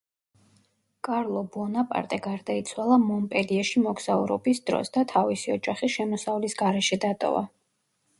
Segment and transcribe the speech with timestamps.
[1.07, 7.45] კარლო ბუონაპარტე გარდაიცვალა მონპელიეში მოგზაურობის დროს და თავისი ოჯახი შემოსავლის გარეშე დატოვა.